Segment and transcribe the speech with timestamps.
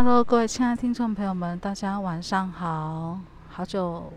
[0.00, 4.12] Hello，各位亲爱的听众朋友们，大家晚上好，好久，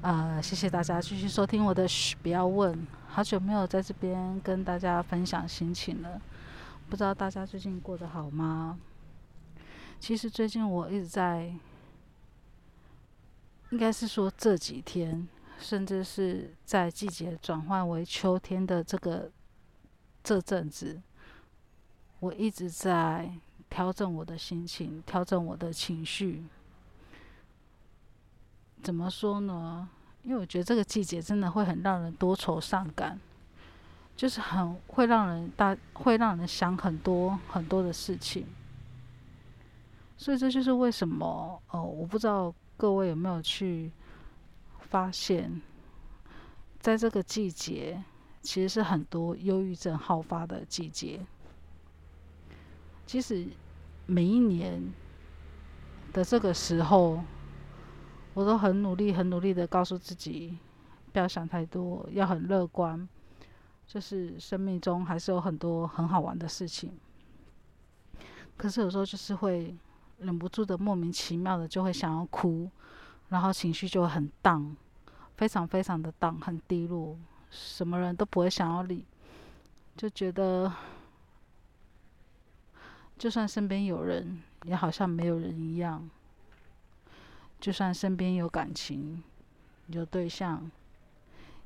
[0.00, 6.18] 呃，谢谢大家继续收听我的嘘，不要问，好久没有在这边跟大家分享心情了，
[6.88, 8.78] 不知道大家最近过得好吗？
[10.00, 11.52] 其实最近我一直在，
[13.68, 19.30] 应该是说这几天，甚至是在季节转换为秋天的这个
[20.24, 21.02] 这阵子，
[22.20, 23.30] 我一直在。
[23.68, 26.44] 调整我的心情，调整我的情绪。
[28.82, 29.88] 怎么说呢？
[30.22, 33.18] 因为我觉得这个季节真的会很让人多愁善感，
[34.16, 38.46] 就是很会让人大，会让人想很多很多的事情。
[40.16, 43.90] 所以这就是为什么哦，我不知道各位有没有去
[44.80, 45.60] 发现，
[46.80, 48.02] 在这个季节，
[48.42, 51.20] 其实是很多忧郁症好发的季节。
[53.08, 53.46] 其实
[54.04, 54.92] 每一年
[56.12, 57.24] 的这个时候，
[58.34, 60.58] 我都很努力、很努力的告诉自己，
[61.10, 63.08] 不要想太多，要很乐观。
[63.86, 66.92] 就是生命中还是有很多很好玩的事情。
[68.58, 69.74] 可是有时候就是会
[70.18, 72.70] 忍不住的、莫名其妙的就会想要哭，
[73.30, 74.76] 然后情绪就会很荡，
[75.38, 77.16] 非常非常的荡，很低落，
[77.48, 79.06] 什么人都不会想要理，
[79.96, 80.70] 就觉得。
[83.18, 86.08] 就算身边有人，也好像没有人一样；
[87.60, 89.22] 就算身边有感情、
[89.88, 90.70] 有对象，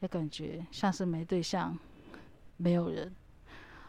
[0.00, 1.78] 也感觉像是没对象、
[2.56, 3.14] 没有人，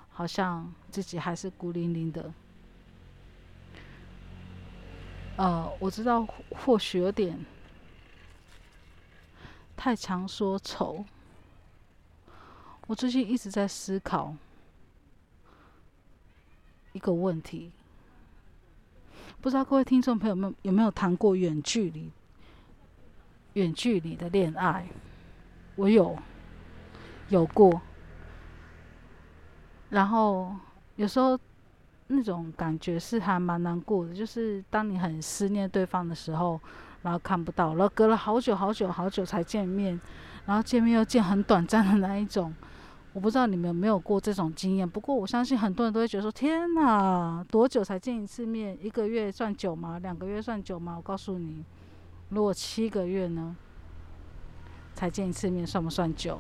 [0.10, 2.32] 好像自己还是孤零零的。
[5.38, 7.44] 呃，我知道或许有点
[9.76, 11.04] 太强说愁。
[12.86, 14.36] 我最近一直在思考。
[16.98, 17.72] 一个问题，
[19.40, 22.12] 不知道各位听众朋友们有没有谈过远距离、
[23.54, 24.88] 远距离的恋爱？
[25.76, 26.18] 我有，
[27.30, 27.80] 有过。
[29.92, 30.56] 然后
[30.96, 31.40] 有时候
[32.08, 36.60] 那种感觉是还蛮难过的，就是当你很思念对方的时候，
[37.04, 40.02] 然后看不到，然后隔了好久好久好久才见面，
[40.48, 42.52] 然后见面又见很短暂的那一种。
[43.18, 48.78] 我不知道你们有没有过这种经验，不过我相信很多人都会觉得说：“天哪，多久才见一次面？
[48.80, 49.98] 一个月算久吗？
[49.98, 51.66] 两个月算久吗？”我告诉你，
[52.30, 53.58] 如果七个月呢，
[54.94, 56.40] 才见一次面，算不算久？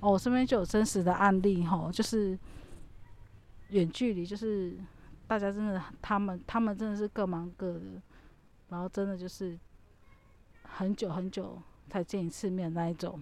[0.00, 2.38] 哦，我身边就有真实的案例哈，就是
[3.70, 4.76] 远距离，就是
[5.26, 8.02] 大家真的，他们他们真的是各忙各的，
[8.68, 9.58] 然后真的就是
[10.64, 11.58] 很久很久
[11.88, 13.18] 才见一次面那一种。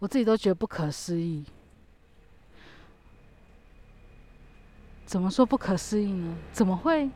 [0.00, 1.44] 我自己都觉得不可思议，
[5.04, 6.36] 怎么说不可思议呢？
[6.52, 7.10] 怎么会？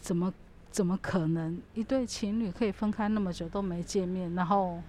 [0.00, 0.34] 怎么
[0.72, 4.34] 怎么可能一对情侣可以分开那么久都没见面？
[4.34, 4.82] 然后，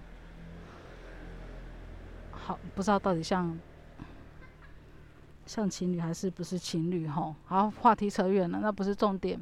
[2.32, 3.56] 好不知道到底像
[5.46, 7.06] 像情侣还是不是情侣？
[7.06, 9.40] 吼，好，话题扯远了，那不是重点。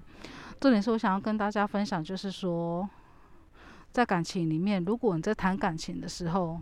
[0.60, 2.86] 重点是我想要跟大家分享，就是说。
[3.92, 6.60] 在感情里面，如果你在谈感情的时候，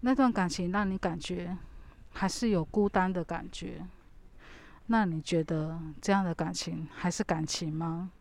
[0.00, 1.58] 那段感情让你感觉
[2.10, 3.84] 还是有孤单的感觉，
[4.86, 8.12] 那你觉得这样的感情还是感情吗？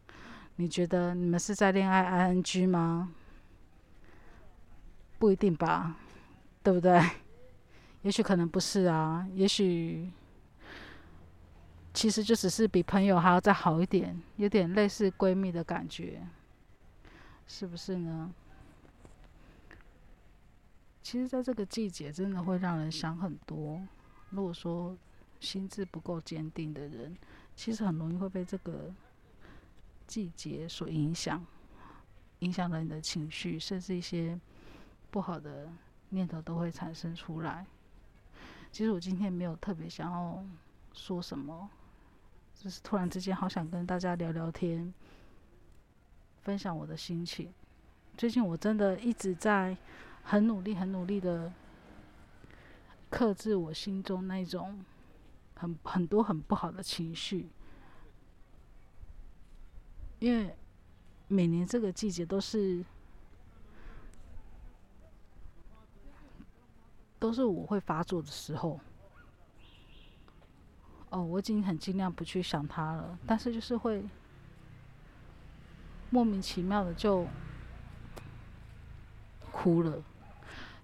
[0.55, 3.11] 你觉得你们是在恋爱 ing 吗？
[5.19, 5.95] 不一定吧，
[6.63, 6.99] 对不对？
[8.01, 10.11] 也许可能不是啊，也许
[11.93, 16.25] 其实就只是比朋友还要再好一点，有点类似闺蜜的感觉。
[17.47, 18.33] 是不是呢？
[21.01, 23.81] 其实，在这个季节，真的会让人想很多。
[24.29, 24.97] 如果说
[25.39, 27.17] 心智不够坚定的人，
[27.55, 28.93] 其实很容易会被这个
[30.05, 31.45] 季节所影响，
[32.39, 34.37] 影响了你的情绪，甚至一些
[35.09, 35.69] 不好的
[36.09, 37.65] 念头都会产生出来。
[38.73, 40.43] 其实我今天没有特别想要
[40.91, 41.69] 说什么，
[42.53, 44.93] 只是突然之间好想跟大家聊聊天。
[46.47, 47.53] 分享我的心情。
[48.15, 49.75] 最近我真的一直在
[50.23, 51.51] 很努力、很努力的
[53.09, 54.79] 克制我心中那种
[55.55, 57.49] 很很多很不好的情绪，
[60.19, 60.55] 因为
[61.27, 62.81] 每年这个季节都是
[67.19, 68.79] 都是我会发作的时候。
[71.09, 74.07] 哦，我已经很尽量不去想他了，但是就是会。
[76.09, 77.27] 莫名其妙的就
[79.51, 80.01] 哭了，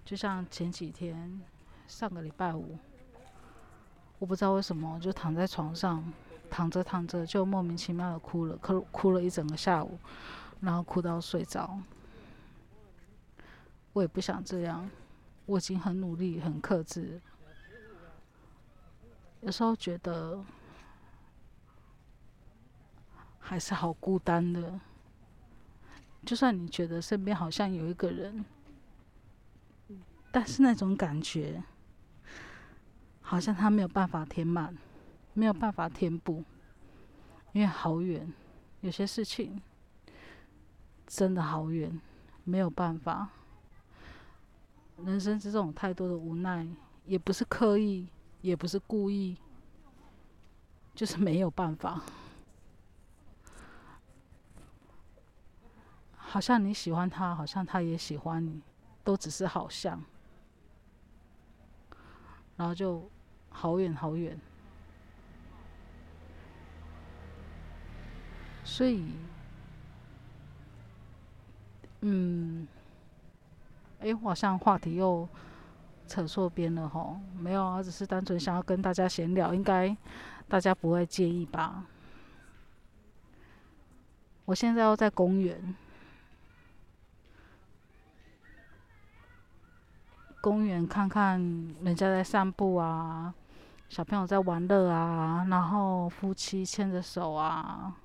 [0.03, 1.41] 就像前几天
[1.87, 2.77] 上个礼拜五，
[4.19, 6.03] 我不知道为什么，就躺在床上，
[6.49, 9.97] 躺着躺着就莫名其妙的哭了，哭哭了一整个下午，
[10.59, 11.79] 然后哭到睡着。
[13.93, 14.89] 我也不想这样，
[15.45, 17.21] 我已经很努力、很克制。
[19.41, 20.43] 有时候觉得
[23.39, 24.79] 还是好孤单的。
[26.25, 28.45] 就算你觉得身边好像有一个人，
[30.31, 31.63] 但是那种感觉，
[33.21, 34.75] 好像他没有办法填满，
[35.33, 36.43] 没有办法填补，
[37.51, 38.31] 因为好远，
[38.81, 39.61] 有些事情
[41.05, 41.99] 真的好远，
[42.43, 43.29] 没有办法。
[45.03, 46.67] 人生这种太多的无奈，
[47.05, 48.07] 也不是刻意，
[48.41, 49.35] 也不是故意，
[50.95, 52.01] 就是没有办法。
[56.33, 58.59] 好像你喜欢他，好像他也喜欢你，
[59.03, 60.01] 都只是好像，
[62.57, 63.07] 然后就
[63.51, 64.35] 好远好远。
[68.63, 69.11] 所以，
[72.01, 72.67] 嗯，
[73.99, 75.29] 哎，我好像话题又
[76.07, 79.95] 扯错边了吼，没有啊，只是单纯想要跟大家闲聊，应该
[80.47, 81.85] 大家不会介意吧？
[84.45, 85.75] 我现在要在公园。
[90.43, 91.39] 公园看看
[91.83, 93.33] 人家在散步啊，
[93.87, 97.95] 小朋友在玩乐啊，然后夫妻牵着手啊，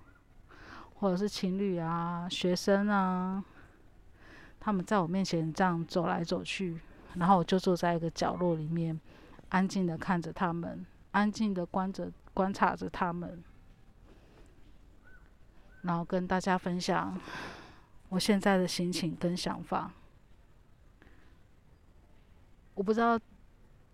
[0.94, 3.42] 或者是情侣啊、学生啊，
[4.60, 6.80] 他们在我面前这样走来走去，
[7.14, 9.00] 然后我就坐在一个角落里面，
[9.48, 13.42] 安静的看着他们，安静的观着观察着他们，
[15.82, 17.18] 然后跟大家分享
[18.10, 19.90] 我现在的心情跟想法。
[22.78, 23.18] 我不知道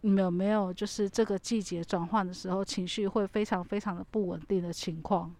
[0.02, 5.34] 你们有没有，就是这个季节转换的时候，情绪会非常非常的不稳定的情况。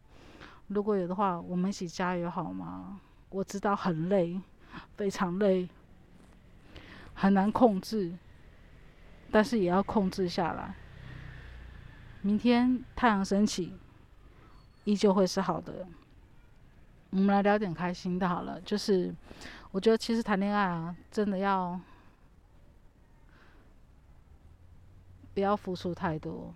[0.69, 2.99] 如果有的话，我们一起加油好吗？
[3.29, 4.41] 我知道很累，
[4.97, 5.69] 非常累，
[7.13, 8.17] 很难控制，
[9.31, 10.75] 但是也要控制下来。
[12.23, 13.75] 明天太阳升起，
[14.85, 15.87] 依旧会是好的。
[17.11, 19.15] 我们来聊点开心的好了，就是
[19.71, 21.79] 我觉得其实谈恋爱啊，真的要。
[25.35, 26.55] 不要付出太多，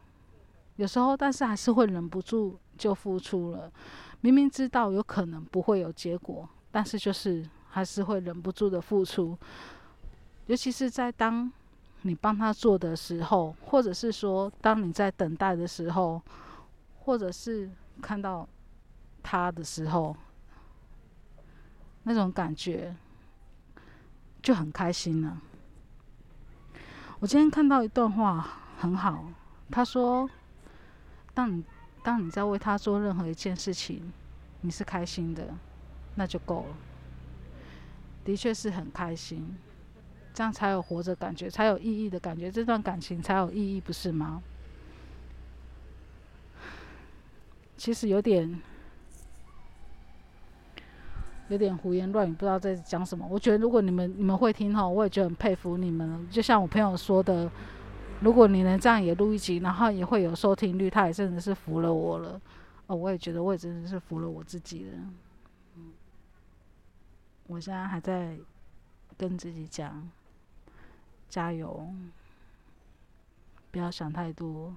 [0.76, 3.70] 有时候，但是还是会忍不住就付出了。
[4.20, 9.36] 明明知道有可能不会有结果，但是就是还是会忍不住的付出。
[10.46, 11.52] 尤其是在当
[12.02, 16.22] 你帮他做的时候，或者是说当你在等待的时候，
[17.00, 17.69] 或者是
[18.00, 18.48] 看到
[19.22, 20.16] 他的时候，
[22.04, 22.94] 那种感觉
[24.40, 25.40] 就很开心了。
[27.19, 28.48] 我今天看到一段话。
[28.80, 29.25] 很好，
[29.72, 30.30] 他说
[31.34, 31.64] ：“当你
[32.00, 34.12] 当你在为他做任何一件事情，
[34.60, 35.52] 你是开心的，
[36.14, 36.76] 那就够了。
[38.25, 39.56] 的确是很开心，
[40.32, 44.40] 这样才有活着感觉，才有意义的感觉，这段感情才有意义，不是吗？
[47.76, 48.60] 其实有点
[51.48, 53.26] 有点胡言乱语，不知道在讲什么。
[53.28, 56.28] 我觉得如果你们你们会听哈，我也觉得很佩服你们。
[56.30, 57.50] 就像我朋友说的。”
[58.20, 62.40] 如果你能这样也录一集，然后也会有收听率，他也真的是服了我了。
[62.87, 64.92] 哦，我也觉得我也真的是服了我自己了。
[65.76, 65.92] 嗯，
[67.46, 68.37] 我现在还在
[69.16, 70.10] 跟自己讲，
[71.28, 71.88] 加油，
[73.70, 74.75] 不要想太多，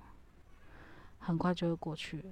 [1.20, 2.24] 很快就会过去。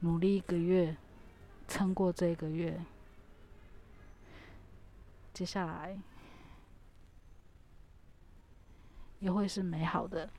[0.00, 0.96] 努力一个月，
[1.66, 2.80] 撑过这个月，
[5.32, 5.98] 接下来。
[9.20, 10.30] 也会是美好的。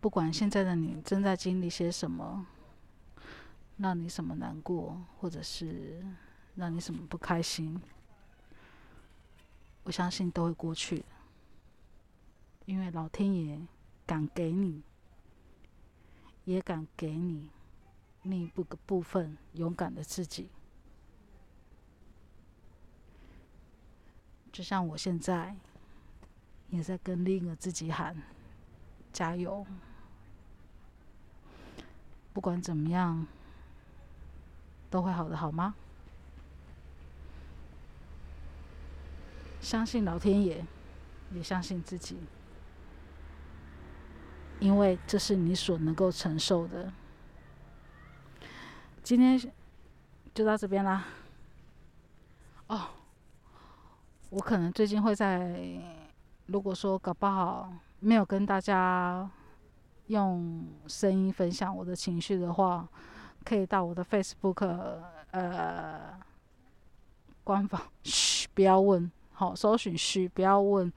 [0.00, 2.46] 不管现在的你正在经历些什么，
[3.76, 6.04] 让你什么难过，或者是
[6.56, 7.80] 让你什么不开心，
[9.84, 11.04] 我相信都会过去。
[12.64, 13.60] 因为老天爷
[14.06, 14.82] 敢给你，
[16.44, 17.50] 也敢给你
[18.22, 20.48] 另一部部分勇敢的自己。
[24.52, 25.56] 就像我现在。
[26.72, 28.16] 也在跟另一个自己喊
[29.12, 29.64] 加油，
[32.32, 33.26] 不管怎么样
[34.88, 35.74] 都会好的，好吗？
[39.60, 40.64] 相信老天爷，
[41.32, 42.16] 也相信自己，
[44.58, 46.90] 因为这是你所能够承受的。
[49.02, 49.38] 今天
[50.34, 51.04] 就到这边啦。
[52.68, 52.88] 哦，
[54.30, 56.00] 我可能最近会在。
[56.52, 59.28] 如果说搞不好没有跟大家
[60.08, 62.86] 用声音分享我的情绪的话，
[63.42, 64.66] 可以到我的 Facebook
[65.30, 66.14] 呃
[67.42, 70.92] 官方，嘘，不要问，好，搜寻嘘，不要问，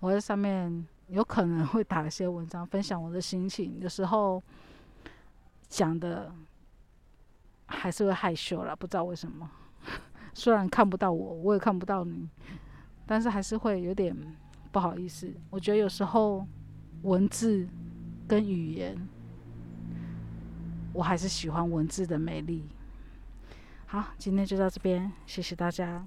[0.00, 4.42] 我在上面有可能会打一些文章，分享我的心情，有时候
[5.68, 6.32] 讲的
[7.66, 9.48] 还是会害羞了，不知道为什么，
[10.34, 12.28] 虽然看不到我，我也看不到你，
[13.06, 14.16] 但是还是会有点。
[14.76, 16.46] 不好意思，我觉得有时候
[17.00, 17.66] 文字
[18.28, 18.94] 跟语言，
[20.92, 22.62] 我还是喜欢文字的美丽。
[23.86, 26.04] 好，今天就到这边，谢谢大家，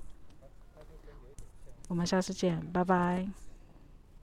[1.88, 3.28] 我们下次见，拜拜。